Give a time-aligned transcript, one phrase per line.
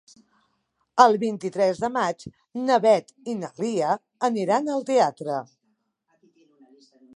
[1.03, 2.25] El vint-i-tres de maig
[2.71, 3.91] na Beth i na Lia
[4.31, 5.39] aniran al teatre.